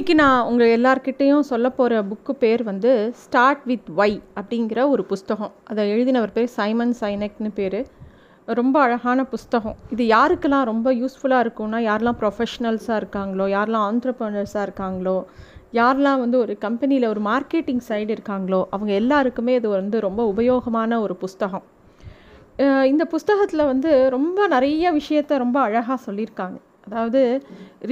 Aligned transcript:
இன்றைக்கி 0.00 0.14
நான் 0.14 0.46
உங்கள் 0.50 0.70
எல்லார்கிட்டேயும் 0.76 1.42
சொல்ல 1.48 1.68
போகிற 1.78 1.94
புக்கு 2.10 2.32
பேர் 2.42 2.62
வந்து 2.68 2.90
ஸ்டார்ட் 3.22 3.64
வித் 3.70 3.88
ஒய் 3.96 4.14
அப்படிங்கிற 4.40 4.86
ஒரு 4.92 5.02
புஸ்தகம். 5.10 5.50
அதை 5.70 5.82
எழுதினவர் 5.94 6.32
பேர் 6.36 6.48
சைமன் 6.54 6.94
சைனக்னு 7.00 7.50
பேர். 7.58 7.76
ரொம்ப 8.46 8.76
அழகான 8.84 9.24
புஸ்தகம். 9.32 9.76
இது 9.94 10.04
யாருக்கெல்லாம் 10.12 10.64
ரொம்ப 10.70 10.94
யூஸ்ஃபுல்லாக 11.00 11.44
இருக்கும்னா 11.46 11.80
யாரெல்லாம் 11.88 12.18
ப்ரொஃபஷ்னல்ஸாக 12.22 13.00
இருக்காங்களோ 13.02 13.48
யாரெல்லாம் 13.56 13.84
ஆண்டர்ப்ரனர்ஸாக 13.90 14.64
இருக்காங்களோ 14.68 15.16
யாரெல்லாம் 15.80 16.22
வந்து 16.24 16.38
ஒரு 16.44 16.56
கம்பெனியில் 16.64 17.08
ஒரு 17.12 17.22
மார்க்கெட்டிங் 17.28 17.84
சைடு 17.90 18.16
இருக்காங்களோ 18.16 18.62
அவங்க 18.70 18.92
எல்லாருக்குமே 19.02 19.54
இது 19.60 19.68
வந்து 19.76 20.00
ரொம்ப 20.06 20.32
உபயோகமான 20.32 21.00
ஒரு 21.00 21.16
புஸ்தகம். 21.26 21.66
இந்த 22.92 23.04
புஸ்தகத்தில் 23.16 23.68
வந்து 23.74 23.92
ரொம்ப 24.18 24.48
நிறைய 24.56 24.96
விஷயத்த 25.00 25.42
ரொம்ப 25.46 25.60
அழகாக 25.68 26.00
சொல்லியிருக்காங்க. 26.08 26.58
அதாவது 26.90 27.22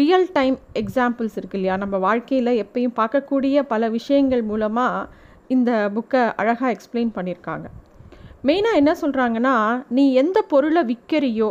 ரியல் 0.01 0.27
டைம் 0.33 0.57
எக்ஸாம்பிள்ஸ் 0.81 1.37
இருக்கு 1.41 1.57
இல்லையா 1.59 1.75
நம்ம 1.83 1.97
வாழ்க்கையில் 2.07 2.53
எப்பயும் 2.65 2.97
பார்க்கக்கூடிய 3.01 3.63
பல 3.73 3.89
விஷயங்கள் 3.99 4.43
மூலமாக 4.51 5.09
இந்த 5.55 5.73
புக்கை 5.97 6.23
அழகாக 6.41 6.73
எக்ஸ்பிளைன் 6.77 7.13
பண்ணியிருக்காங்க 7.19 7.69
மெயினாக 8.49 8.81
என்ன 8.81 8.93
சொல்கிறாங்கன்னா 9.03 9.55
நீ 9.99 10.05
எந்த 10.23 10.39
பொருளை 10.53 10.83
விற்கிறியோ 10.91 11.51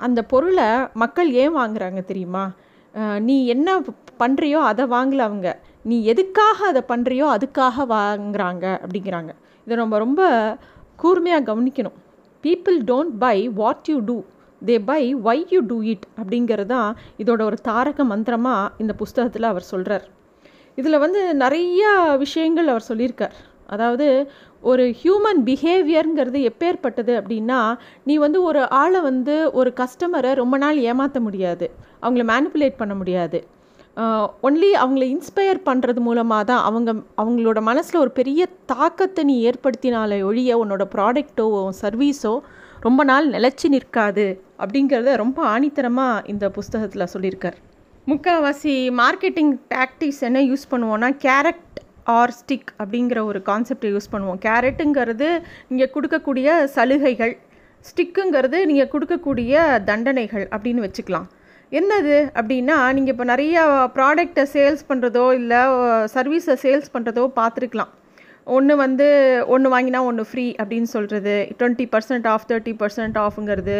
அந்த 0.00 0.20
பொருளை 0.32 0.68
மக்கள் 1.02 1.28
ஏன் 1.42 1.56
வாங்குறாங்க 1.58 2.00
தெரியுமா? 2.10 2.44
நீ 3.26 3.36
என்ன 3.54 3.68
பண்ணுறியோ 4.20 4.60
அதை 4.70 4.84
வாங்கல 4.94 5.26
அவங்க 5.28 5.48
நீ 5.90 5.96
எதுக்காக 6.12 6.58
அதை 6.70 6.82
பண்ணுறியோ 6.88 7.26
அதுக்காக 7.36 7.84
வாங்குறாங்க 7.94 8.64
அப்படிங்கிறாங்க. 8.82 9.32
இதை 9.66 9.76
நம்ம 9.82 9.98
ரொம்ப 10.04 10.22
கூர்மையாக 11.02 11.46
கவனிக்கணும். 11.50 11.96
People 12.44 12.78
don't 12.90 13.14
buy 13.24 13.36
what 13.60 13.88
you 13.92 13.98
do 14.08 14.16
they 14.68 14.76
buy 14.90 15.02
why 15.26 15.38
you 15.54 15.60
do 15.70 15.78
it 15.92 16.06
அப்படிங்கிறது 16.20 16.70
தான் 16.74 16.90
இதோட 17.22 17.40
ஒரு 17.50 17.58
தாரக 17.68 18.04
மந்திரமாக 18.12 18.72
இந்த 18.82 18.92
புஸ்தகத்தில் 19.02 19.52
அவர் 19.52 19.70
சொல்கிறார் 19.72 20.04
இதில் 20.78 21.02
வந்து 21.04 21.22
நிறையா 21.44 21.92
விஷயங்கள் 22.24 22.70
அவர் 22.72 22.88
சொல்லியிருக்கார். 22.90 23.34
அதாவது 23.74 24.06
ஒரு 24.70 24.84
ஹியூமன் 25.00 25.40
பிஹேவியருங்கிறது 25.48 26.40
எப்பேற்பட்டது 26.50 27.12
அப்படின்னா 27.20 27.60
நீ 28.08 28.14
வந்து 28.24 28.38
ஒரு 28.48 28.60
ஆளை 28.82 29.00
வந்து 29.08 29.34
ஒரு 29.60 29.70
கஸ்டமரை 29.80 30.30
ரொம்ப 30.42 30.56
நாள் 30.64 30.78
ஏமாற்ற 30.90 31.20
முடியாது. 31.26 31.66
அவங்கள 32.02 32.24
மேனிப்புலேட் 32.32 32.80
பண்ண 32.82 32.94
முடியாது. 33.00 33.40
ஒன்லி 34.46 34.68
அவங்கள 34.82 35.04
இன்ஸ்பயர் 35.14 35.58
பண்ணுறது 35.68 36.00
மூலமாக 36.06 36.44
தான் 36.50 36.62
அவங்க 36.68 36.90
அவங்களோட 37.22 37.58
மனசில் 37.70 38.02
ஒரு 38.04 38.12
பெரிய 38.18 38.42
தாக்கத்தை 38.72 39.22
நீ 39.30 39.34
ஏற்படுத்தினாலே 39.50 40.18
ஒழிய 40.28 40.56
உன்னோட 40.62 40.84
ப்ராடக்ட்டோ 40.94 41.46
சர்வீஸோ 41.82 42.32
ரொம்ப 42.84 43.00
நாள் 43.08 43.26
நிலச்சி 43.32 43.66
நிற்காது 43.72 44.24
அப்படிங்கிறத 44.62 45.10
ரொம்ப 45.20 45.38
ஆணித்தரமாக 45.50 46.24
இந்த 46.32 46.44
புஸ்தகத்தில் 46.56 47.10
சொல்லியிருக்கார். 47.12 47.58
முக்கால்வாசி 48.10 48.74
மார்க்கெட்டிங் 49.00 49.52
டாக்டிக்ஸ் 49.74 50.22
என்ன 50.28 50.40
யூஸ் 50.48 50.64
பண்ணுவோன்னா 50.72 51.10
கேரட் 51.24 51.78
ஆர் 52.16 52.34
ஸ்டிக் 52.38 52.72
அப்படிங்கிற 52.80 53.18
ஒரு 53.30 53.40
கான்செப்டை 53.50 53.90
யூஸ் 53.94 54.10
பண்ணுவோம். 54.14 54.40
கேரட்டுங்கிறது 54.46 55.28
நீங்கள் 55.70 55.92
கொடுக்கக்கூடிய 55.96 56.56
சலுகைகள் 56.74 57.34
ஸ்டிக்குங்கிறது 57.90 58.58
நீங்கள் 58.72 58.92
கொடுக்கக்கூடிய 58.96 59.54
தண்டனைகள் 59.90 60.46
அப்படின்னு 60.54 60.84
வச்சுக்கலாம். 60.88 61.30
என்னது 61.78 62.16
அப்படின்னா 62.38 62.78
நீங்கள் 62.96 63.14
இப்போ 63.16 63.26
நிறையா 63.34 63.62
ப்ராடக்டை 63.98 64.46
சேல்ஸ் 64.56 64.88
பண்ணுறதோ 64.90 65.26
இல்லை 65.40 65.62
சர்வீஸை 66.16 66.56
சேல்ஸ் 66.64 66.94
பண்ணுறதோ 66.96 67.24
பார்த்துருக்கலாம். 67.40 67.92
ஒன்று 68.46 68.74
வந்து 68.76 69.06
ஒன்று 69.54 69.68
வாங்கினா 69.74 70.00
ஒன்று 70.10 70.22
ஃப்ரீ 70.28 70.44
அப்படின்னு 70.60 70.88
சொல்கிறது 70.92 71.34
twenty 71.58 71.86
percent 71.92 72.26
off 72.32 72.46
thirty 72.50 72.72
percent 72.80 73.18
ஆஃபுங்கிறது 73.24 73.76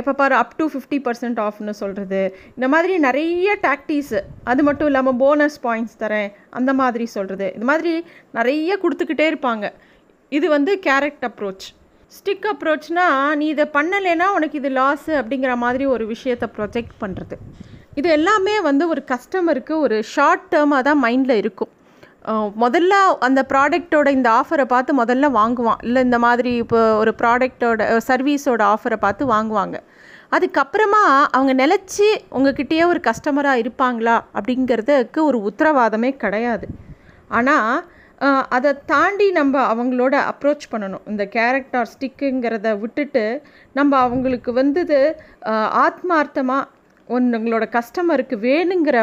எப்போ 0.00 0.12
பாரு 0.20 0.34
அப் 0.42 0.56
டு 0.60 0.66
ஃபிஃப்டி 0.72 0.98
பர்சன்ட் 1.06 1.38
ஆஃப்னு 1.46 1.74
சொல்கிறது 1.82 2.20
இந்த 2.56 2.68
மாதிரி 2.74 2.96
நிறைய 3.06 3.56
டாக்டிஸு 3.66 4.20
அது 4.52 4.62
மட்டும் 4.68 4.90
இல்லாமல் 4.90 5.18
போனஸ் 5.24 5.58
பாயிண்ட்ஸ் 5.66 5.98
தரேன் 6.02 6.30
அந்த 6.60 6.72
மாதிரி 6.82 7.06
சொல்கிறது 7.16 7.48
இது 7.56 7.68
மாதிரி 7.72 7.94
நிறைய 8.40 8.78
கொடுத்துக்கிட்டே 8.82 9.26
இருப்பாங்க. 9.32 9.66
இது 10.32 10.48
வந்து 10.56 10.74
கேரக்ட் 10.88 11.26
அப்ரோச் 11.30 11.66
ஸ்டிக் 12.12 12.50
அப்ரோச்னா 12.52 13.06
நீ 13.40 13.46
இதை 13.54 13.64
பண்ணலைன்னா 13.78 14.26
உனக்கு 14.36 14.58
இது 14.60 14.70
லாஸு 14.80 15.12
அப்படிங்கிற 15.22 15.54
மாதிரி 15.64 15.86
ஒரு 15.94 16.04
விஷயத்தை 16.14 16.48
ப்ரொஜெக்ட் 16.58 16.94
பண்ணுறது 17.02 17.36
இது 18.00 18.08
எல்லாமே 18.18 18.54
வந்து 18.70 18.84
ஒரு 18.92 19.02
கஸ்டமருக்கு 19.12 19.74
ஒரு 19.86 19.96
ஷார்ட் 20.14 20.46
டேர்மாக 20.52 20.82
தான் 20.88 21.02
மைண்டில் 21.04 21.40
இருக்கும். 21.42 21.72
முதல்ல 22.62 22.94
அந்த 23.26 23.40
ப்ராடக்டோட 23.52 24.08
இந்த 24.16 24.28
ஆஃபரை 24.40 24.64
பார்த்து 24.72 24.92
முதல்ல 25.02 25.26
வாங்குவான். 25.38 25.80
இல்லை 25.86 26.00
இந்த 26.06 26.18
மாதிரி 26.24 26.52
இப்போ 26.62 26.80
ஒரு 27.02 27.12
ப்ராடக்டோட 27.20 27.80
சர்வீஸோட 28.08 28.62
ஆஃபரை 28.74 28.98
பார்த்து 29.04 29.26
வாங்குவாங்க. 29.34 29.76
அதுக்கப்புறமா 30.36 31.02
அவங்க 31.36 31.52
நிலச்சி 31.62 32.08
உங்ககிட்டயே 32.38 32.84
ஒரு 32.92 33.00
கஸ்டமராக 33.08 33.62
இருப்பாங்களா 33.62 34.16
அப்படிங்கிறதுக்கு 34.38 35.20
ஒரு 35.28 35.40
உத்தரவாதமே 35.50 36.10
கிடையாது. 36.24 36.68
ஆனால் 37.38 37.72
அதை 38.56 38.70
தாண்டி 38.92 39.26
நம்ம 39.38 39.54
அவங்களோட 39.72 40.14
அப்ரோச் 40.30 40.64
பண்ணணும். 40.72 41.04
இந்த 41.12 41.24
கேரக்டர் 41.36 41.90
ஸ்டிக்குங்கிறத 41.92 42.68
விட்டுட்டு 42.82 43.24
நம்ம 43.78 43.92
அவங்களுக்கு 44.06 44.52
வந்தது 44.60 44.98
ஆத்மார்த்தமாக 45.86 46.70
ஒன்றுங்களோட 47.08 47.64
கஸ்டமருக்கு 47.76 48.38
வேணுங்கிற 48.48 48.96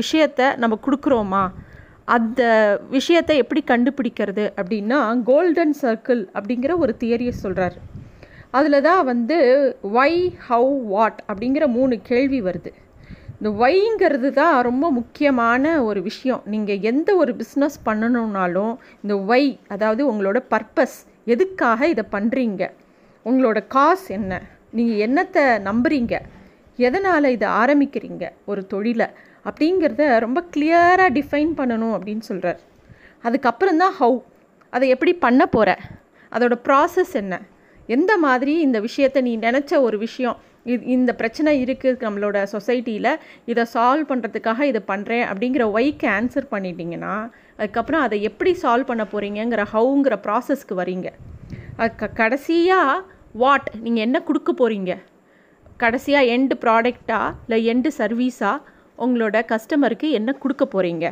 விஷயத்த 0.00 0.50
நம்ம 0.62 0.74
கொடுக்குறோமா? 0.86 1.44
அந்த 2.14 2.42
விஷயத்தை 2.96 3.36
எப்படி 3.42 3.60
கண்டுபிடிக்கிறது 3.70 4.44
அப்படின்னா 4.60 4.98
கோல்டன் 5.30 5.74
சர்க்கிள் 5.82 6.22
அப்படிங்கிற 6.38 6.72
ஒரு 6.84 6.92
தியரியை 7.00 7.32
சொல்கிறார் 7.44 7.76
அதில் 8.56 8.84
தான் 8.88 9.02
வந்து 9.04 9.36
ஒய் 10.00 10.20
ஹவு 10.48 10.70
வாட் 10.92 11.18
அப்படிங்கிற 11.28 11.64
மூணு 11.68 11.94
கேள்வி 12.10 12.40
வருது. 12.42 12.70
இந்த 13.38 13.50
ஒய்ங்கிறது 13.64 14.28
தான் 14.32 14.54
ரொம்ப 14.62 14.90
முக்கியமான 14.90 15.64
ஒரு 15.88 16.00
விஷயம். 16.02 16.42
நீங்கள் 16.52 16.84
எந்த 16.90 17.16
ஒரு 17.22 17.32
பிஸ்னஸ் 17.40 17.76
பண்ணணுன்னாலும் 17.88 18.74
இந்த 19.02 19.14
ஒய் 19.32 19.50
அதாவது 19.74 20.02
உங்களோட 20.12 20.38
பர்பஸ் 20.54 20.96
எதுக்காக 21.34 21.88
இதை 21.94 22.04
பண்ணுறீங்க 22.14 22.62
உங்களோட 23.26 23.58
காசு 23.66 24.06
என்ன? 24.18 24.32
நீங்கள் 24.76 25.02
என்னத்தை 25.06 25.44
நம்புறீங்க? 25.68 26.14
எதனால் 26.78 27.34
இதை 27.36 27.48
ஆரம்பிக்கிறீங்க? 27.62 28.24
ஒரு 28.44 28.62
தொழிலை. 28.66 29.08
அப்படிங்கிறத 29.46 30.18
ரொம்ப 30.18 30.44
கிளியராக 30.56 31.10
டிஃபைன் 31.12 31.52
பண்ணணும் 31.54 31.94
அப்படின்னு 31.98 32.20
சொல்கிறார் 32.20 32.60
அதுக்கப்புறம் 33.22 33.76
தான் 33.76 33.94
ஹவு 33.98 34.18
அதை 34.72 34.88
எப்படி 34.88 35.12
பண்ண 35.14 35.46
போகிற 35.46 35.70
அதோட 36.32 36.54
ப்ராசஸ் 36.64 37.14
என்ன 37.14 37.34
எந்த 37.88 38.12
மாதிரி 38.18 38.60
இந்த 38.60 38.80
விஷயத்தை 38.80 39.22
நீ 39.22 39.32
நினச்ச 39.36 39.80
ஒரு 39.80 39.98
விஷயம் 39.98 40.36
இது 40.64 40.84
இந்த 40.86 41.12
பிரச்சனை 41.12 41.64
இருக்குது 41.64 42.04
நம்மளோட 42.04 42.42
சொசைட்டியில் 42.52 43.10
இதை 43.44 43.64
சால்வ் 43.74 44.08
பண்ணுறதுக்காக 44.08 44.60
இதை 44.60 44.82
பண்ணுறேன் 44.86 45.24
அப்படிங்கிற 45.28 45.64
ஒய்க்கு 45.72 46.08
ஆன்சர் 46.08 46.48
பண்ணிட்டீங்கன்னா 46.50 47.14
அதுக்கப்புறம் 47.56 48.00
அதை 48.00 48.22
எப்படி 48.22 48.52
சால்வ் 48.62 48.84
பண்ண 48.84 49.04
போகிறீங்கிற 49.12 49.64
ஹவுங்கிற 49.72 50.14
ப்ராசஸ்க்கு 50.22 50.74
வரீங்க. 50.74 51.08
க 51.96 52.10
கடைசியாக 52.14 53.04
வாட் 53.34 53.68
நீங்கள் 53.80 54.02
என்ன 54.02 54.18
கொடுக்க 54.20 54.52
போகிறீங்க 54.52 54.92
கடைசியாக 55.76 56.24
எண்டு 56.26 56.54
ப்ராடக்டா 56.64 57.20
இல்லை 57.44 57.58
எண்டு 57.66 57.90
சர்வீஸாக 57.98 58.62
உங்களோட 59.04 59.36
கஸ்டமருக்கு 59.52 60.08
என்ன 60.18 60.30
கொடுக்க 60.42 60.64
போகிறீங்க 60.74 61.06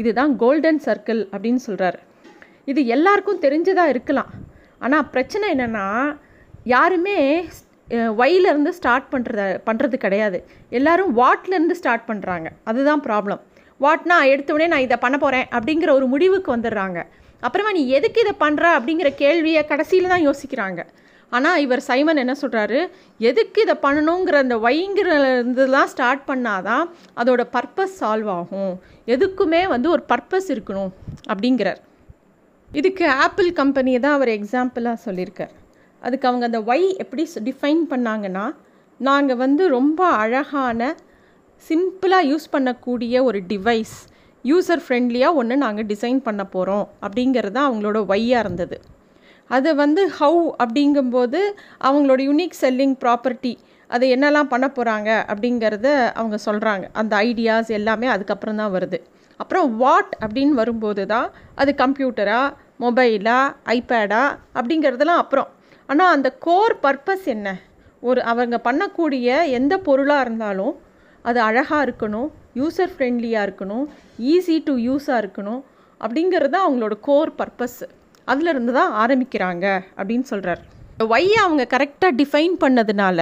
இதுதான் 0.00 0.32
கோல்டன் 0.42 0.80
சர்க்கிள் 0.86 1.20
அப்படின்னு 1.34 1.62
சொல்கிறார் 1.68 1.98
இது 2.70 2.80
எல்லாருக்கும் 2.94 3.42
தெரிஞ்சதாக 3.44 3.92
இருக்கலாம். 3.94 4.30
ஆனால் 4.84 5.08
பிரச்சனை 5.14 5.46
என்னென்னா 5.54 5.86
யாருமே 6.74 7.18
ஒயிலேருந்து 8.22 8.72
ஸ்டார்ட் 8.78 9.08
பண்ணுறத 9.12 9.44
பண்ணுறது 9.68 9.96
கிடையாது. 10.04 10.38
எல்லோரும் 10.78 11.12
வாட்லேருந்து 11.20 11.76
ஸ்டார்ட் 11.80 12.08
பண்ணுறாங்க 12.10 12.48
அதுதான் 12.70 13.02
ப்ராப்ளம் 13.06 13.40
வாட்னா 13.84 14.16
எடுத்தவுடனே 14.32 14.68
நான் 14.72 14.86
இதை 14.86 14.96
பண்ண 15.04 15.16
போகிறேன் 15.24 15.46
அப்படிங்கிற 15.56 15.90
ஒரு 15.98 16.06
முடிவுக்கு 16.14 16.50
வந்துடுறாங்க. 16.56 16.98
அப்புறமா 17.46 17.70
நீ 17.76 17.82
எதுக்கு 17.98 18.20
இதை 18.24 18.34
பண்ணுற 18.44 18.64
அப்படிங்கிற 18.78 19.10
கேள்வியை 19.22 19.62
கடைசியில் 19.70 20.12
தான் 20.12 20.26
யோசிக்கிறாங்க. 20.28 20.80
ஆனால் 21.36 21.60
இவர் 21.64 21.82
சைமன் 21.88 22.20
என்ன 22.22 22.34
சொல்கிறாரு 22.42 22.78
எதுக்கு 23.30 23.60
இதை 23.66 23.76
பண்ணணுங்கிற 23.84 24.36
அந்த 24.44 24.56
வைங்கிற 24.66 25.08
இதெல்லாம் 25.52 25.90
ஸ்டார்ட் 25.92 26.24
பண்ணாதான் 26.30 26.84
அதோட 27.20 27.42
பர்பஸ் 27.56 27.94
சால்வ் 28.00 28.30
ஆகும். 28.38 28.74
எதுக்குமே 29.14 29.62
வந்து 29.74 29.88
ஒரு 29.94 30.02
பர்பஸ் 30.12 30.48
இருக்கணும் 30.54 30.92
அப்படிங்கிறார். 31.30 31.80
இதுக்கு 32.70 33.04
ஆப்பிள் 33.24 33.48
கம்பெனியை 33.60 34.00
தான் 34.06 34.16
அவர் 34.18 34.32
எக்ஸாம்பிளாக 34.38 34.98
சொல்லியிருக்கார். 35.06 35.54
அதுக்கு 36.02 36.28
அவங்க 36.28 36.44
அந்த 36.50 36.60
ஒய் 36.72 36.86
எப்படி 37.04 37.24
டிஃபைன் 37.48 37.82
பண்ணாங்கன்னா 37.92 38.44
நாங்கள் 39.00 39.40
வந்து 39.44 39.62
ரொம்ப 39.78 40.00
அழகான 40.22 40.80
சிம்பிளாக 41.64 42.28
யூஸ் 42.30 42.46
பண்ணக்கூடிய 42.54 43.22
ஒரு 43.28 43.38
டிவைஸ் 43.50 43.96
யூசர் 44.44 44.82
ஃப்ரெண்ட்லியாக 44.84 45.38
ஒன்று 45.40 45.56
நாங்கள் 45.64 45.88
டிசைன் 45.90 46.20
பண்ண 46.26 46.42
போகிறோம் 46.54 46.86
அப்படிங்கிறது 47.04 47.54
தான் 47.56 47.68
அவங்களோட 47.68 47.98
ஒய்யாக 48.12 48.44
இருந்தது. 48.44 48.76
அது 49.50 49.70
வந்து 49.74 50.02
ஹவு 50.18 50.42
அப்படிங்கும்போது 50.62 51.40
அவங்களோட 51.88 52.20
யுனிக் 52.28 52.58
செல்லிங் 52.62 52.96
ப்ராப்பர்ட்டி 53.04 53.52
அதை 53.90 54.06
என்னெல்லாம் 54.14 54.50
பண்ண 54.52 54.66
போகிறாங்க 54.76 55.10
அப்படிங்கிறத 55.30 55.88
அவங்க 56.18 56.36
சொல்கிறாங்க 56.46 56.84
அந்த 57.00 57.12
ஐடியாஸ் 57.28 57.70
எல்லாமே 57.78 58.08
அதுக்கப்புறம் 58.14 58.60
தான் 58.62 58.74
வருது. 58.76 58.98
அப்புறம் 59.40 59.66
வாட் 59.76 60.12
அப்படின்னு 60.24 60.54
வரும்போது 60.60 61.02
தான் 61.06 61.28
அது 61.54 61.70
கம்ப்யூட்டரா 61.82 62.40
மொபைலா 62.84 63.38
ஐபேடா 63.76 64.22
அப்படிங்கிறதெல்லாம் 64.58 65.22
அப்புறம். 65.24 65.48
ஆனால் 65.88 66.12
அந்த 66.16 66.28
கோர் 66.46 66.74
பர்பஸ் 66.84 67.26
என்ன? 67.34 67.48
ஒரு 68.02 68.20
அவங்க 68.32 68.56
பண்ணக்கூடிய 68.68 69.28
எந்த 69.58 69.74
பொருளாக 69.86 70.24
இருந்தாலும் 70.26 70.74
அது 71.24 71.38
அழகாக 71.48 71.84
இருக்கணும் 71.86 72.28
யூசர் 72.60 72.92
ஃப்ரெண்ட்லியாக 72.92 73.46
இருக்கணும் 73.46 73.86
ஈஸி 74.34 74.56
டு 74.68 74.74
யூஸாக 74.88 75.22
இருக்கணும் 75.22 75.60
அப்படிங்கிறது 76.00 76.52
தான் 76.54 76.66
அவங்களோட 76.66 76.94
கோர் 77.08 77.32
பர்பஸ்ஸு 77.40 77.88
அதிலிருந்து 78.24 78.72
தான் 78.72 78.92
ஆரம்பிக்கிறாங்க 78.94 79.66
அப்படின்னு 79.98 80.22
சொல்கிறார் 80.22 80.62
ஒய்யை 81.08 81.38
அவங்க 81.42 81.64
கரெக்டாக 81.64 82.16
டிஃபைன் 82.16 82.54
பண்ணதுனால 82.64 83.20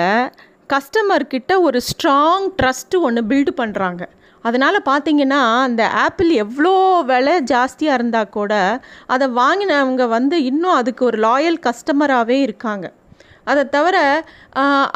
கஸ்டமர்கிட்ட 0.72 1.52
ஒரு 1.60 1.80
ஸ்ட்ராங் 1.80 2.46
ட்ரஸ்ட்டு 2.62 3.00
ஒன்று 3.00 3.22
பில்டு 3.22 3.52
பண்ணுறாங்க 3.56 4.02
அதனால் 4.44 4.86
பார்த்தீங்கன்னா 4.88 5.40
அந்த 5.62 5.88
ஆப்பிள் 5.88 6.30
எவ்வளோ 6.30 7.02
விலை 7.02 7.34
ஜாஸ்தியாக 7.52 7.94
இருந்தால் 7.94 8.28
கூட 8.28 8.82
அதை 9.06 9.28
வாங்கினவங்க 9.28 10.08
வந்து 10.08 10.42
இன்னும் 10.42 10.74
அதுக்கு 10.74 11.04
ஒரு 11.04 11.18
லாயல் 11.18 11.58
கஸ்டமராகவே 11.66 12.38
இருக்காங்க. 12.40 12.92
அதை 13.50 13.62
தவிர 13.68 13.96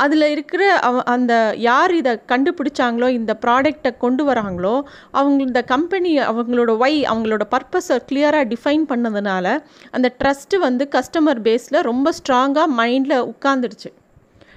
அதில் 0.03 0.27
இருக்கிற 0.35 0.63
அவ 0.81 1.03
அந்த 1.15 1.33
யார் 1.61 1.93
இதை 1.95 2.13
கண்டுபிடிச்சாங்களோ 2.33 3.09
இந்த 3.19 3.33
ப்ராடக்டை 3.45 3.93
கொண்டு 3.99 4.23
வராங்களோ 4.31 4.75
அவங்க 5.11 5.41
இந்த 5.43 5.63
கம்பெனி 5.73 6.13
அவங்களோட 6.31 6.71
ஒய் 6.85 6.99
அவங்களோட 7.11 7.47
பர்பஸை 7.55 7.99
கிளியராக 8.11 8.51
டிஃபைன் 8.53 8.85
பண்ணதுனால 8.93 9.47
அந்த 9.91 10.11
ட்ரஸ்ட்டு 10.21 10.63
வந்து 10.67 10.87
கஸ்டமர் 10.97 11.43
பேஸில் 11.49 11.87
ரொம்ப 11.91 12.13
ஸ்ட்ராங்காக 12.19 12.75
மைண்டில் 12.81 13.27
உட்காந்துடுச்சு 13.33 13.93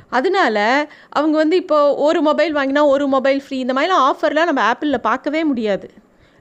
அதனால 0.09 0.57
அவங்க 1.18 1.36
வந்து 1.38 1.56
இப்போ 1.62 1.77
ஒரு 2.07 2.19
மொபைல் 2.21 2.51
வாங்கினா 2.56 2.81
ஒரு 2.95 3.06
மொபைல் 3.13 3.39
ஃப்ரீ 3.45 3.57
இந்த 3.59 3.74
மாதிரிலாம் 3.75 4.07
ஆஃபர்லாம் 4.09 4.50
நம்ம 4.50 4.63
ஆப்பிளில் 4.71 5.06
பார்க்கவே 5.09 5.42
முடியாது. 5.51 5.88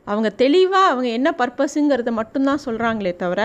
அவங்க 0.07 0.29
தெளிவாக 0.43 0.91
அவங்க 0.93 1.09
என்ன 1.19 1.29
பர்பஸுங்கிறத 1.39 2.11
மட்டும்தான் 2.19 2.65
சொல்கிறாங்களே 2.67 3.13
தவிர 3.23 3.43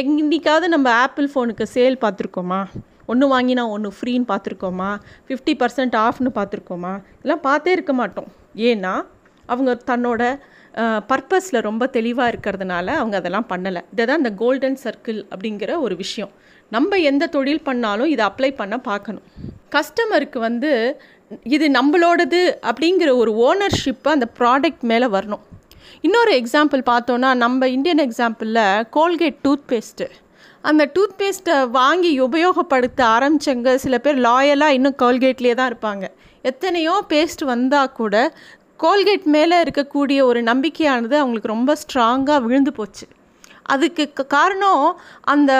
எங்கிக்காவது 0.00 0.68
நம்ம 0.74 0.88
ஆப்பிள் 1.04 1.28
ஃபோனுக்கு 1.32 1.64
சேல் 1.74 2.02
பார்த்துருக்கோமா? 2.04 2.60
ஒன்று 3.10 3.26
வாங்கினா 3.34 3.64
ஒன்று 3.74 3.90
ஃப்ரீன்னு 3.96 4.28
பார்த்துருக்கோமா? 4.32 4.90
Fifty 5.26 5.54
percent 5.62 5.96
ஆஃப்னு 6.06 6.30
பார்த்துருக்கோமா? 6.38 6.92
இதெல்லாம் 7.18 7.44
பார்த்தே 7.48 7.72
இருக்க 7.76 7.92
மாட்டோம். 8.00 8.30
ஏன்னா 8.70 8.94
அவங்க 9.52 9.72
தன்னோட 9.90 10.22
பர்பஸில் 11.10 11.66
ரொம்ப 11.68 11.84
தெளிவாக 11.94 12.32
இருக்கிறதுனால 12.32 12.86
அவங்க 13.00 13.16
அதெல்லாம் 13.20 13.46
பண்ணலை. 13.52 13.80
இதை 13.94 14.02
தான் 14.08 14.20
இந்த 14.22 14.32
கோல்டன் 14.42 14.78
சர்க்கிள் 14.84 15.20
அப்படிங்கிற 15.32 15.70
ஒரு 15.84 15.94
விஷயம். 16.02 16.32
நம்ம 16.74 16.98
எந்த 17.10 17.24
தொழில் 17.36 17.66
பண்ணாலும் 17.68 18.10
இதை 18.14 18.24
அப்ளை 18.30 18.50
பண்ண 18.60 18.76
பார்க்கணும். 18.90 19.26
கஸ்டமருக்கு 19.74 20.38
வந்து 20.48 20.72
இது 21.56 21.66
நம்மளோடது 21.78 22.40
அப்படிங்கிற 22.70 23.10
ஒரு 23.22 23.32
ஓனர்ஷிப்பை 23.46 24.12
அந்த 24.16 24.28
ப்ராடக்ட் 24.38 24.84
மேலே 24.90 25.08
வரணும். 25.16 25.44
இன்னொரு 26.06 26.32
எக்ஸாம்பிள் 26.40 26.82
பார்த்தோன்னா 26.92 27.30
நம்ம 27.44 27.68
இந்தியன் 27.76 28.02
எக்ஸாம்பிளில் 28.06 28.64
கோல்கேட் 28.96 29.38
டூத் 29.44 29.64
பேஸ்ட்டு 29.72 30.06
அந்த 30.62 30.90
டூத் 30.94 31.16
பேஸ்ட்டை 31.18 31.56
வாங்கி 31.70 32.10
உபயோகப்படுத்த 32.20 33.00
ஆரம்பித்தவங்க 33.16 33.74
சில 33.74 33.98
பேர் 33.98 34.18
லாயலாக 34.18 34.76
இன்னும் 34.78 34.96
கோல்கேட்லேயே 35.02 35.54
தான் 35.54 35.70
இருப்பாங்க. 35.72 36.06
எத்தனையோ 36.42 36.94
பேஸ்ட் 37.08 37.44
வந்தால் 37.44 37.92
கூட 37.92 38.14
கோல்கேட் 38.76 39.28
மேலே 39.36 39.62
இருக்கக்கூடிய 39.62 40.18
ஒரு 40.22 40.42
நம்பிக்கையானது 40.42 41.16
அவங்களுக்கு 41.22 41.54
ரொம்ப 41.54 41.76
ஸ்ட்ராங்காக 41.82 42.42
விழுந்து 42.42 42.72
போச்சு. 42.72 43.06
அதுக்கு 43.62 44.26
காரணம் 44.26 44.84
அந்த 45.20 45.52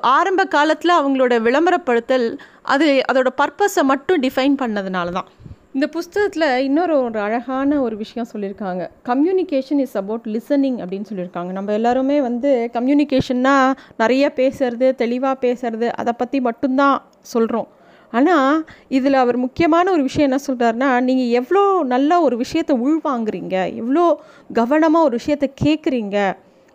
ஆரம்ப 0.00 0.44
காலத்தில் 0.44 0.98
அவங்களோட 1.00 1.34
விளம்பரப்படுத்தல் 1.46 2.38
அது 2.62 2.86
அதோட 3.12 3.28
பர்பஸை 3.42 3.82
மட்டும் 3.82 4.22
டிஃபைன் 4.22 4.54
பண்ணதுனால 4.62 5.10
தான். 5.10 5.28
இந்த 5.74 5.86
புஸ்தகத்தில் 5.94 6.46
இன்னொரு 6.64 6.94
ஒரு 7.04 7.18
அழகான 7.18 7.78
ஒரு 7.80 7.96
விஷயம் 7.96 8.28
சொல்லியிருக்காங்க. 8.32 8.82
கம்யூனிகேஷன் 9.08 9.80
இஸ் 9.84 9.96
அபவுட் 10.00 10.26
லிசனிங் 10.26 10.76
அப்படின்னு 10.82 11.08
சொல்லியிருக்காங்க. 11.10 11.50
நம்ம 11.52 11.72
எல்லாருமே 11.72 12.20
வந்து 12.20 12.50
கம்யூனிகேஷன்னா 12.72 13.54
நிறைய 13.96 14.24
பேசுறது 14.36 14.88
தெளிவாக 14.94 15.36
பேசுறது 15.46 15.88
அதை 15.92 16.12
பற்றி 16.16 16.40
மட்டும்தான் 16.40 16.96
சொல்கிறோம் 17.32 17.68
ஆனால் 18.12 18.62
இதில் 18.88 19.20
அவர் 19.22 19.36
முக்கியமான 19.36 19.90
ஒரு 19.90 20.02
விஷயம் 20.02 20.28
என்ன 20.30 20.40
சொல்கிறாருன்னா 20.48 20.90
நீங்கள் 21.02 21.34
எவ்வளோ 21.40 21.64
நல்ல 21.94 22.20
ஒரு 22.20 22.36
விஷயத்தை 22.36 22.76
உள்வாங்குறீங்க 22.86 23.56
எவ்வளோ 23.74 24.04
கவனமாக 24.52 25.06
ஒரு 25.08 25.16
விஷயத்தை 25.16 25.48
கேட்குறீங்க 25.64 26.18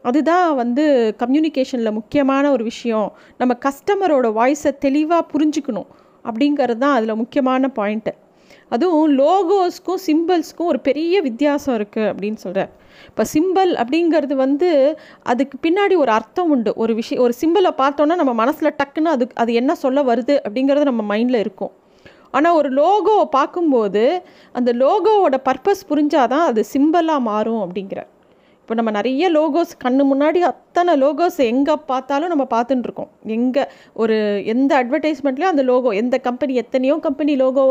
அதுதான் 0.03 0.47
வந்து 0.55 0.83
கம்யூனிகேஷனில் 1.23 1.97
முக்கியமான 1.99 2.51
ஒரு 2.51 2.63
விஷயம். 2.63 3.09
நம்ம 3.37 3.55
கஸ்டமரோட 3.67 4.29
வாய்ஸை 4.39 4.73
தெளிவாக 4.79 5.29
புரிஞ்சுக்கணும் 5.33 5.91
அப்படிங்கிறது 6.25 6.83
தான் 6.85 6.97
அதில் 6.97 7.15
முக்கியமான 7.15 7.71
பாயிண்ட்டு 7.75 8.13
அதுவும் 8.69 9.09
லோகோஸ்க்கும் 9.21 10.01
சிம்பிள்ஸ்க்கும் 10.07 10.69
ஒரு 10.71 10.79
பெரிய 10.87 11.21
வித்தியாசம் 11.27 11.75
இருக்குது 11.79 12.09
அப்படின்னு 12.11 12.39
சொல்கிறார் 12.45 12.71
இப்போ 13.09 13.23
சிம்பிள் 13.33 13.71
அப்படிங்கிறது 13.81 14.35
வந்து 14.45 14.69
அதுக்கு 15.31 15.55
பின்னாடி 15.65 15.95
ஒரு 16.03 16.11
அர்த்தம் 16.11 16.49
உண்டு. 16.49 16.71
ஒரு 16.83 16.93
விஷயம் 16.99 17.23
ஒரு 17.23 17.33
சிம்பிளை 17.41 17.71
பார்த்தோன்னா 17.81 18.15
நம்ம 18.21 18.33
மனசில் 18.33 18.77
டக்குன்னு 18.79 19.13
அது 19.15 19.27
அது 19.33 19.51
என்ன 19.61 19.75
சொல்ல 19.75 20.03
வருது 20.03 20.35
அப்படிங்கிறது 20.45 20.89
நம்ம 20.91 21.03
மைண்டில் 21.11 21.43
இருக்கும். 21.45 21.73
ஆனால் 22.31 22.57
ஒரு 22.59 22.69
லோகோவை 22.81 23.25
பார்க்கும்போது 23.37 24.03
அந்த 24.51 24.71
லோகோவோட 24.83 25.37
பர்பஸ் 25.49 25.87
புரிஞ்சாதான் 25.89 26.45
அது 26.49 26.63
சிம்பிளாக 26.73 27.27
மாறும் 27.31 27.61
அப்படிங்கிறார். 27.65 28.09
இப்போ 28.69 28.77
நம்ம 28.79 28.91
நிறைய 28.97 29.27
லோகோஸ் 29.35 29.71
கண்ணு 29.83 30.03
முன்னாடி 30.09 30.39
அத்தனை 30.49 30.93
லோகோஸ் 31.03 31.37
எங்கே 31.51 31.75
பார்த்தாலும் 31.91 32.31
நம்ம 32.33 32.45
பார்த்துட்டுருக்கோம் 32.51 33.09
எங்கே 33.35 33.63
ஒரு 34.01 34.15
எந்த 34.53 34.71
அட்வர்டைஸ்மெண்ட்லேயும் 34.81 35.53
அந்த 35.53 35.63
லோகோ 35.69 35.91
எந்த 36.01 36.17
கம்பெனி 36.27 36.59
எத்தனையோ 36.63 36.97
கம்பெனி 37.07 37.33
லோகோ 37.41 37.63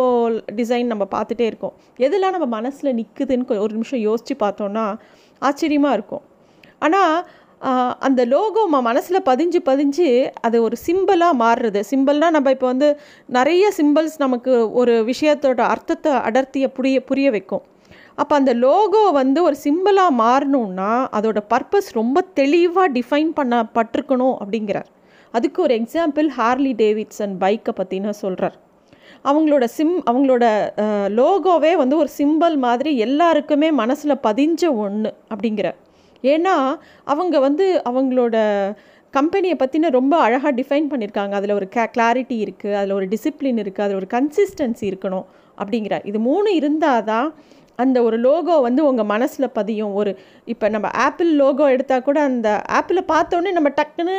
டிசைன் 0.61 0.91
நம்ம 0.93 1.07
பார்த்துட்டே 1.15 1.47
இருக்கோம். 1.51 1.75
எதெல்லாம் 2.07 2.35
நம்ம 2.37 2.49
மனசில் 2.57 2.91
நிற்குதுன்னு 3.01 3.61
ஒரு 3.67 3.73
நிமிஷம் 3.77 4.03
யோசித்து 4.09 4.37
பார்த்தோன்னா 4.45 4.87
ஆச்சரியமாக 5.43 5.97
இருக்கும். 6.01 6.25
ஆனால் 6.79 7.17
அந்த 8.09 8.21
லோகோ 8.35 8.67
மனசில் 8.91 9.27
பதிஞ்சு 9.31 9.63
பதிஞ்சு 9.71 10.11
அது 10.49 10.57
ஒரு 10.67 10.79
சிம்பிளாக 10.89 11.41
மாறுறது. 11.45 11.83
சிம்பிள்னால் 11.95 12.37
நம்ம 12.39 12.51
இப்போ 12.51 12.71
வந்து 12.75 12.91
நிறைய 13.39 13.73
சிம்பிள்ஸ் 13.81 14.23
நமக்கு 14.27 14.55
ஒரு 14.83 14.97
விஷயத்தோட 15.13 15.61
அர்த்தத்தை 15.75 16.15
அடர்த்தியை 16.29 16.71
புரிய 16.81 16.99
புரிய 17.13 17.31
வைக்கும். 17.31 17.65
அப்போ 18.23 18.35
அந்த 18.41 18.53
லோகோ 18.67 19.03
வந்து 19.21 19.41
ஒரு 19.49 19.57
சிம்பிளாக 19.65 20.19
மாறணும்னா 20.23 20.93
அதோட 21.19 21.41
பர்பஸ் 21.53 21.91
ரொம்ப 22.01 22.25
தெளிவாக 22.41 22.89
டிஃபைன் 22.97 23.31
பண்ணப்பட்டிருக்கணும் 23.39 24.37
அப்படிங்கிறார். 24.43 24.89
அதுக்கு 25.35 25.59
ஒரு 25.67 25.75
எக்ஸாம்பிள் 25.81 26.29
ஹார்லி 26.39 26.73
டேவிட்சன் 26.83 27.35
பைக்கை 27.43 27.73
பற்றின 27.81 28.15
சொல்கிறார் 28.23 28.57
அவங்களோட 29.29 29.65
சிம் 29.77 29.97
அவங்களோட 30.11 30.45
லோகோவே 31.19 31.73
வந்து 31.83 31.95
ஒரு 32.03 32.11
சிம்பிள் 32.19 32.57
மாதிரி 32.67 32.91
எல்லாருக்குமே 33.07 33.69
மனசில் 33.81 34.23
பதிஞ்ச 34.27 34.63
ஒன்று 34.85 35.11
அப்படிங்கிறார். 35.33 35.79
ஏன்னா 36.25 36.55
அவங்க 37.13 37.37
வந்து 37.47 37.67
அவங்களோட 37.91 38.37
கம்பெனியை 39.15 39.57
பற்றின 39.61 39.91
ரொம்ப 39.99 40.15
அழகாக 40.25 40.53
டிஃபைன் 40.61 40.89
பண்ணியிருக்காங்க 40.93 41.35
அதில் 41.39 41.59
ஒரு 41.59 41.67
கே 41.75 41.85
கிளாரிட்டி 41.95 42.37
இருக்குது 42.47 42.77
அதில் 42.81 42.97
ஒரு 42.99 43.07
டிசிப்ளின் 43.13 43.61
இருக்குது 43.63 43.85
அதில் 43.87 44.01
ஒரு 44.01 44.09
கன்சிஸ்டன்சி 44.17 44.85
இருக்கணும் 44.91 45.27
அப்படிங்கிறார். 45.61 46.05
இது 46.11 46.19
மூணு 46.29 46.49
இருந்தால் 46.59 47.07
தான் 47.13 47.29
அந்த 47.79 47.99
ஒரு 48.03 48.17
லோகோ 48.19 48.55
வந்து 48.61 48.83
உங்கள் 48.87 49.07
மனசில் 49.07 49.55
பதியும். 49.55 49.93
ஒரு 49.95 50.11
இப்போ 50.45 50.69
நம்ம 50.69 50.89
ஆப்பிள் 50.99 51.31
லோகோ 51.35 51.67
எடுத்தால் 51.71 52.03
கூட 52.03 52.19
அந்த 52.23 52.49
ஆப்பிளை 52.69 53.03
பார்த்தோன்னே 53.09 53.53
நம்ம 53.53 53.71
டக்குன்னு 53.77 54.17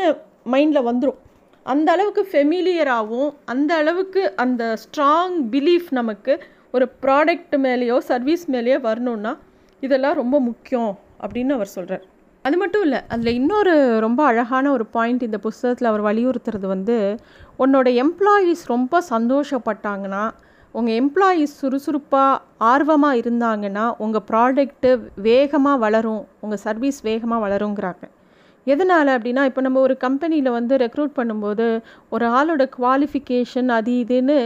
மைண்டில் 0.51 0.87
வந்துடும் 0.89 1.19
அந்த 1.65 1.87
அளவுக்கு 1.91 2.21
ஃபெமிலியராகவும் 2.31 3.31
அந்த 3.45 3.71
அளவுக்கு 3.75 4.21
அந்த 4.35 4.63
ஸ்ட்ராங் 4.83 5.35
பிலீஃப் 5.49 5.89
நமக்கு 5.89 6.33
ஒரு 6.71 6.85
ப்ராடக்ட் 7.01 7.55
மேலேயோ 7.57 7.97
சர்வீஸ் 8.03 8.45
மேலேயோ 8.51 8.77
வரணுன்னா 8.81 9.33
இதெல்லாம் 9.83 10.13
ரொம்ப 10.13 10.39
முக்கியம் 10.39 10.91
அப்படின்னு 11.21 11.53
அவர் 11.53 11.67
சொல்கிறார் 11.67 12.05
அது 12.45 12.57
மட்டும் 12.57 12.81
இல்லை 12.81 12.99
அதில் 13.07 13.35
இன்னொரு 13.35 13.73
ரொம்ப 13.99 14.21
அழகான 14.25 14.65
ஒரு 14.71 14.85
பாயிண்ட் 14.85 15.23
இந்த 15.23 15.37
புஸ்தகத்தில் 15.37 15.89
அவர் 15.89 16.03
வலியுறுத்துறது 16.05 16.67
வந்து 16.67 16.95
உன்னோட 17.59 17.87
எம்ப்ளாயீஸ் 18.03 18.61
ரொம்ப 18.65 19.01
சந்தோஷப்பட்டாங்கன்னா 19.09 20.23
உங்கள் 20.77 20.97
எம்ப்ளாயீஸ் 21.01 21.53
சுறுசுறுப்பாக 21.59 22.41
ஆர்வமாக 22.71 23.19
இருந்தாங்கன்னா 23.21 23.85
உங்கள் 24.03 24.25
ப்ராடக்ட்டு 24.29 24.89
வேகமாக 25.27 25.81
வளரும் 25.83 26.23
உங்கள் 26.43 26.61
சர்வீஸ் 26.65 26.99
வேகமாக 27.07 27.43
வளருங்கிறாங்க. 27.45 28.03
எதனால் 28.67 29.09
அப்படின்னா 29.15 29.43
இப்போ 29.49 29.61
நம்ம 29.65 29.79
ஒரு 29.85 29.95
கம்பெனியில் 30.03 30.49
வந்து 30.57 30.73
ரெக்ரூட் 30.83 31.13
பண்ணும்போது 31.19 31.67
ஒரு 32.15 32.25
ஆளோட 32.39 32.63
குவாலிஃபிகேஷன் 32.75 33.69
அது 33.77 33.93
இதுன்னு 34.03 34.37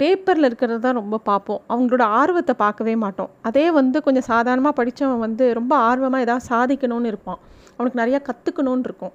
பேப்பரில் 0.00 0.48
இருக்கிறது 0.48 0.80
தான் 0.86 0.98
ரொம்ப 1.00 1.16
பார்ப்போம். 1.30 1.60
அவங்களோட 1.72 2.04
ஆர்வத்தை 2.20 2.54
பார்க்கவே 2.64 2.94
மாட்டோம். 3.04 3.30
அதே 3.50 3.66
வந்து 3.80 4.00
கொஞ்சம் 4.06 4.28
சாதாரணமாக 4.32 4.78
படித்தவன் 4.80 5.24
வந்து 5.26 5.46
ரொம்ப 5.60 5.74
ஆர்வமாக 5.90 6.26
ஏதாவது 6.26 6.48
சாதிக்கணும்னு 6.52 7.12
இருப்பான். 7.12 7.40
அவனுக்கு 7.76 8.02
நிறையா 8.02 8.20
கற்றுக்கணுன்னு 8.30 8.88
இருக்கும். 8.90 9.14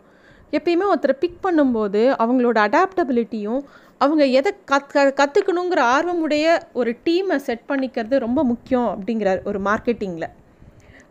எப்பயுமே 0.58 0.86
ஒருத்தரை 0.92 1.16
பிக் 1.24 1.44
பண்ணும்போது 1.46 2.02
அவங்களோட 2.24 2.58
அடாப்டபிலிட்டியும் 2.68 3.62
அவங்க 4.04 4.24
எதை 4.40 4.52
கத் 4.72 4.94
கற்றுக்கணுங்கிற 5.20 5.82
ஆர்வமுடைய 5.96 6.46
ஒரு 6.82 6.92
டீமை 7.08 7.36
செட் 7.48 7.68
பண்ணிக்கிறது 7.72 8.16
ரொம்ப 8.28 8.42
முக்கியம் 8.52 8.88
அப்படிங்கிறார் 8.94 9.42
ஒரு 9.50 9.60
மார்க்கெட்டிங்கில். 9.68 10.30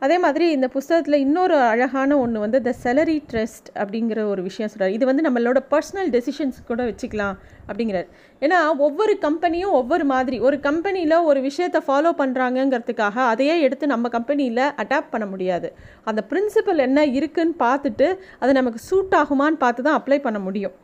அதே 0.04 0.16
மாதிரி 0.24 0.44
இந்த 0.56 0.66
புஸ்தகத்தில் 0.74 1.22
இன்னொரு 1.24 1.56
அழகான 1.72 2.16
ஒன்று 2.24 2.42
வந்து 2.44 2.58
த 2.66 2.70
செலரி 2.84 3.16
ட்ரெஸ்ட் 3.30 3.68
அப்படிங்கிற 3.80 4.20
ஒரு 4.32 4.42
விஷயம் 4.46 4.70
சொல்கிறார் 4.72 4.94
இது 4.96 5.04
வந்து 5.10 5.24
நம்மளோட 5.26 5.58
பர்சனல் 5.72 6.10
டெசிஷன்ஸ் 6.14 6.58
கூட 6.70 6.80
வச்சுக்கலாம் 6.90 7.36
அப்படிங்கிறார். 7.68 8.08
ஏன்னா 8.44 8.58
ஒவ்வொரு 8.86 9.14
கம்பெனியும் 9.26 9.74
ஒவ்வொரு 9.80 10.04
மாதிரி. 10.14 10.36
ஒரு 10.48 10.58
கம்பெனியில் 10.68 11.16
ஒரு 11.30 11.40
விஷயத்தை 11.48 11.82
ஃபாலோ 11.88 12.12
பண்ணுறாங்கங்கிறதுக்காக 12.22 13.16
அதையே 13.32 13.56
எடுத்து 13.66 13.92
நம்ம 13.94 14.08
கம்பெனியில் 14.16 14.64
அடாப்ட் 14.84 15.12
பண்ண 15.14 15.26
முடியாது. 15.34 15.70
அந்த 16.10 16.22
பிரின்சிபல் 16.30 16.84
என்ன 16.88 17.04
இருக்குன்னு 17.18 17.56
பார்த்துட்டு 17.66 18.08
அது 18.42 18.60
நமக்கு 18.60 18.82
சூட் 18.90 19.18
ஆகுமான்னு 19.22 19.62
பார்த்து 19.64 19.86
தான் 19.88 19.98
அப்ளை 20.00 20.20
பண்ண 20.28 20.40
முடியும். 20.48 20.76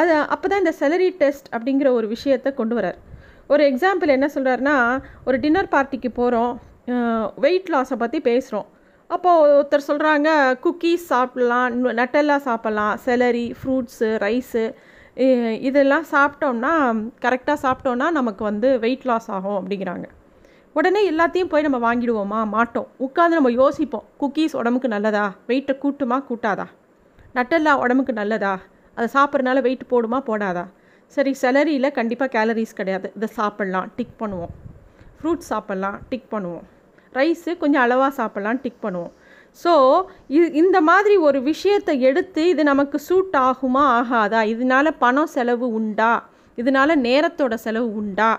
அது 0.00 0.12
அப்போ 0.34 0.46
தான் 0.48 0.62
இந்த 0.64 0.74
செலரி 0.80 1.08
டெஸ்ட் 1.22 1.48
அப்படிங்கிற 1.54 1.88
ஒரு 1.98 2.06
விஷயத்தை 2.14 2.50
கொண்டு 2.60 2.76
வரார் 2.78 2.98
ஒரு 3.52 3.62
எக்ஸாம்பிள் 3.70 4.14
என்ன 4.16 4.26
சொல்கிறாருன்னா 4.34 4.76
ஒரு 5.28 5.36
டின்னர் 5.44 5.72
பார்ட்டிக்கு 5.74 6.10
போகிறோம் 6.20 6.52
வெயிட் 7.46 7.68
லாஸை 7.74 7.96
பற்றி 8.04 8.20
பேசுகிறோம் 8.30 8.68
அப்போது 9.10 9.50
ஒருத்தர் 9.56 9.88
சொல்கிறாங்க 9.90 10.28
குக்கீஸ் 10.64 11.04
சாப்பிட்லாம் 11.12 11.74
நட்டெல்லா 12.00 12.36
சாப்பிட்லாம் 12.48 12.94
செலரி 13.06 13.46
ஃப்ரூட்ஸு 13.58 14.10
ரைஸு 14.24 14.64
இதெல்லாம் 15.68 16.04
சாப்பிட்டோம்னா 16.12 16.72
கரெக்டாக 17.24 17.58
சாப்பிட்டோன்னா 17.64 18.06
நமக்கு 18.18 18.42
வந்து 18.50 18.68
வெயிட் 18.84 19.06
லாஸ் 19.08 19.28
ஆகும் 19.36 19.58
அப்படிங்கிறாங்க. 19.58 20.06
உடனே 20.76 21.00
எல்லாத்தையும் 21.10 21.50
போய் 21.52 21.64
நம்ம 21.66 21.78
வாங்கிடுவோமா? 21.86 22.38
மாட்டோம். 22.54 22.86
உட்காந்து 23.06 23.38
நம்ம 23.38 23.50
யோசிப்போம் 23.62 24.06
குக்கீஸ் 24.20 24.54
உடம்புக்கு 24.60 24.88
நல்லதா? 24.94 25.24
வெயிட்டை 25.48 25.74
கூட்டுமா 25.82 26.18
கூட்டாதா? 26.28 26.66
நட்டெல்லாம் 27.38 27.80
உடம்புக்கு 27.82 28.14
நல்லதா? 28.20 28.54
அதை 28.96 29.06
சாப்பிட்றனால 29.16 29.60
வெயிட் 29.66 29.90
போடுமா? 29.92 30.18
போடாதா? 30.30 30.64
சரி 31.16 31.32
செலரியில் 31.42 31.96
கண்டிப்பாக 31.98 32.30
கேலரிஸ் 32.36 32.78
கிடையாது. 32.80 33.12
இதை 33.16 33.28
சாப்பிட்லாம் 33.38 33.88
டிக் 33.96 34.16
பண்ணுவோம். 34.22 34.52
ஃப்ரூட்ஸ் 35.16 35.50
சாப்பிட்லாம் 35.52 35.98
டிக் 36.10 36.30
பண்ணுவோம். 36.34 36.64
ரைஸு 37.18 37.50
கொஞ்சம் 37.62 37.82
அளவாக 37.86 38.12
சாப்பிட்லாம் 38.18 38.60
டிக் 38.64 38.82
பண்ணுவோம். 38.84 39.12
ஸோ 39.62 39.72
இது 40.36 40.46
இந்த 40.52 40.80
மாதிரி 40.80 41.14
ஒரு 41.28 41.38
விஷயத்தை 41.42 41.94
எடுத்து 42.08 42.42
இது 42.48 42.62
நமக்கு 42.70 42.98
சூட் 43.08 43.36
ஆகுமா? 43.48 43.82
ஆகாதா? 43.98 44.40
இதனால் 44.52 44.98
பணம் 45.02 45.32
செலவு 45.36 45.66
உண்டா? 45.78 46.12
இதனால் 46.60 47.02
நேரத்தோட 47.08 47.54
செலவு 47.66 47.88
உண்டா? 48.00 48.30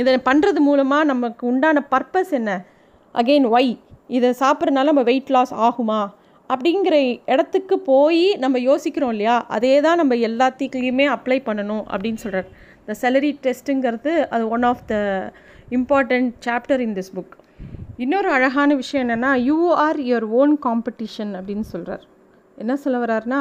இதை 0.00 0.18
பண்ணுறது 0.28 0.60
மூலமாக 0.68 1.04
நமக்கு 1.04 1.44
உண்டான 1.46 1.82
பர்பஸ் 1.94 2.32
என்ன? 2.38 2.50
அகெயின் 3.14 3.48
ஒய் 3.56 3.72
இதை 4.16 4.30
சாப்பிட்றதுனால 4.42 4.90
நம்ம 4.92 5.02
வெயிட் 5.02 5.32
லாஸ் 5.36 5.54
ஆகுமா? 5.68 6.00
அப்படிங்கிற 6.48 6.96
இடத்துக்கு 7.26 7.78
போய் 7.78 8.34
நம்ம 8.34 8.58
யோசிக்கிறோம் 8.58 9.10
இல்லையா? 9.10 9.44
அதே 9.48 9.80
தான் 9.80 9.96
நம்ம 9.96 10.14
எல்லாத்துக்குலேயுமே 10.28 11.06
அப்ளை 11.14 11.38
பண்ணணும் 11.48 11.84
அப்படின்னு 11.92 12.14
சொல்கிறார் 12.14 12.48
இந்த 12.80 12.94
சேலரி 13.02 13.32
டெஸ்ட்டுங்கிறது 13.46 14.12
அது 14.28 14.48
one 14.48 14.62
of 14.62 14.84
the 14.86 14.94
important 15.70 16.30
chapter 16.46 16.80
in 16.80 16.94
this 16.94 17.14
book 17.16 17.34
இன்னொரு 17.96 18.30
அழகான 18.30 18.74
விஷயம் 18.74 19.08
என்னென்னா 19.08 19.32
you 19.42 19.72
are 19.72 19.98
your 20.00 20.24
own 20.24 20.58
competition 20.62 21.32
அப்படின்னு 21.38 21.60
சொல்கிறார் 21.60 22.04
என்ன 22.56 22.76
சொல்ல 22.76 22.98
வர்றாருனா 23.06 23.40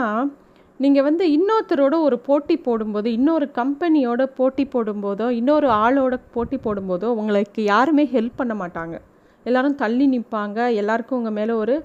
நீங்கள் 0.80 1.04
வந்து 1.04 1.24
இன்னொருத்தரோட 1.32 1.96
ஒரு 2.00 2.20
போட்டி 2.20 2.58
போடும்போது 2.58 3.12
இன்னொரு 3.12 3.52
கம்பெனியோட 3.56 4.24
போட்டி 4.36 4.66
போடும்போதோ 4.74 5.30
இன்னொரு 5.30 5.68
ஆளோட 5.68 6.16
போட்டி 6.32 6.58
போடும்போதோ 6.58 7.04
உங்களுக்கு 7.04 7.64
யாருமே 7.64 8.04
ஹெல்ப் 8.14 8.36
பண்ண 8.36 8.54
மாட்டாங்க. 8.54 8.96
எல்லோரும் 9.46 9.76
தள்ளி 9.76 10.06
நிற்பாங்க 10.10 10.74
எல்லாருக்கும் 10.74 11.18
உங்கள் 11.18 11.34
மேலே 11.34 11.52
ஒரு 11.54 11.76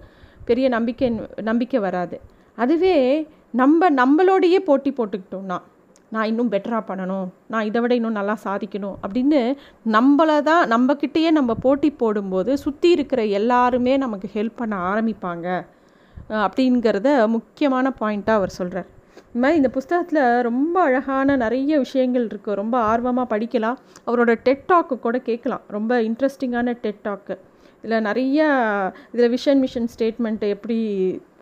பெரிய 0.44 0.66
நம்பிக்கை 0.76 1.08
நம்பிக்கை 1.50 1.80
வராது. 1.86 2.16
அதுவே 2.62 2.96
நம்ம 3.60 3.90
நம்மளோடையே 4.00 4.58
போட்டி 4.68 4.90
போட்டுக்கிட்டோம்னா 4.98 5.58
நான் 6.14 6.28
இன்னும் 6.30 6.50
பெட்டராக 6.52 6.82
பண்ணணும் 6.88 7.28
நான் 7.52 7.66
இதை 7.68 7.80
விட 7.82 7.92
இன்னும் 7.98 8.18
நல்லா 8.18 8.34
சாதிக்கணும் 8.46 8.96
அப்படின்னு 9.04 9.40
நம்மளை 9.96 10.36
தான் 10.48 10.64
நம்மக்கிட்டேயே 10.72 11.30
நம்ம 11.38 11.54
போட்டி 11.66 11.90
போடும்போது 12.02 12.54
சுற்றி 12.64 12.88
இருக்கிற 12.96 13.22
எல்லாருமே 13.38 13.94
நமக்கு 14.04 14.28
ஹெல்ப் 14.34 14.58
பண்ண 14.60 14.74
ஆரம்பிப்பாங்க 14.90 15.46
அப்படிங்கிறத 16.44 17.08
முக்கியமான 17.36 17.92
பாயிண்ட்டாக 18.00 18.40
அவர் 18.40 18.56
சொல்கிறார் 18.58 18.90
இந்த 19.26 19.40
மாதிரி 19.42 19.60
இந்த 19.60 19.70
புஸ்தகத்தில் 19.76 20.22
ரொம்ப 20.48 20.76
அழகான 20.80 21.36
நிறைய 21.36 21.78
விஷயங்கள் 21.78 22.26
இருக்குது 22.26 22.58
ரொம்ப 22.60 22.76
ஆர்வமாக 22.90 23.26
படிக்கலாம். 23.32 23.78
அவரோட 24.06 24.32
டெட் 24.46 24.66
டாக்கு 24.72 24.94
கூட 25.06 25.18
கேட்கலாம். 25.28 25.62
ரொம்ப 25.76 25.92
இன்ட்ரெஸ்டிங்கான 26.08 26.74
டெட் 26.84 27.02
டாக்கு 27.04 27.34
இதில் 27.82 28.04
நிறையா 28.08 28.48
இதில் 29.12 29.32
விஷன் 29.36 29.62
மிஷன் 29.64 29.88
ஸ்டேட்மெண்ட்டை 29.94 30.48
எப்படி 30.56 30.78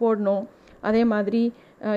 போடணும் 0.00 0.44
அதே 0.88 1.02
மாதிரி 1.12 1.42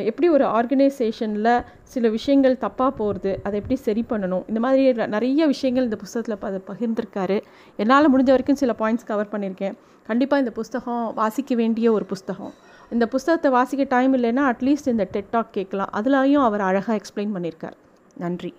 எப்படி 0.10 0.28
ஒரு 0.30 0.46
ஆர்கனைசேஷனில் 0.58 1.54
சில 1.94 2.10
விஷயங்கள் 2.10 2.56
தப்பாக 2.64 2.92
போகிறது 3.00 3.32
அதை 3.44 3.56
எப்படி 3.62 3.78
சரி 3.88 4.04
பண்ணணும் 4.10 4.44
இந்த 4.52 4.60
மாதிரி 4.66 4.84
நிறைய 5.16 5.46
விஷயங்கள் 5.54 5.88
இந்த 5.88 5.98
புஸ்தகத்தில் 6.04 6.42
ப 6.44 6.50
பகிர்ந்திருக்காரு. 6.70 7.38
என்னால் 7.82 8.12
முடிஞ்ச 8.14 8.32
வரைக்கும் 8.36 8.62
சில 8.62 8.76
பாயிண்ட்ஸ் 8.82 9.10
கவர் 9.12 9.32
பண்ணியிருக்கேன். 9.34 9.76
கண்டிப்பாக 10.10 10.44
இந்த 10.44 10.54
புஸ்தகம் 10.60 11.04
வாசிக்க 11.22 11.56
வேண்டிய 11.62 11.88
ஒரு 11.98 12.06
புஸ்தகம். 12.14 12.54
இந்த 12.96 13.06
புஸ்தகத்தை 13.14 13.52
வாசிக்க 13.58 13.84
டைம் 13.96 14.14
இல்லைன்னா 14.18 14.46
அட்லீஸ்ட் 14.52 14.92
இந்த 14.94 15.08
டெட் 15.16 15.32
டாக் 15.36 15.56
கேட்கலாம். 15.58 15.94
அதுலேயும் 16.00 16.46
அவர் 16.50 16.68
அழகாக 16.70 17.00
எக்ஸ்பிளைன் 17.00 17.34
பண்ணியிருக்கார். 17.38 17.78
நன்றி. 18.24 18.54